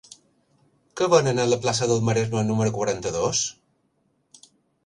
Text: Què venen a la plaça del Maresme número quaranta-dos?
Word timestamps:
Què 1.01 1.09
venen 1.13 1.41
a 1.43 1.45
la 1.51 1.59
plaça 1.67 1.89
del 1.91 2.01
Maresme 2.09 2.43
número 2.49 2.75
quaranta-dos? 2.79 3.43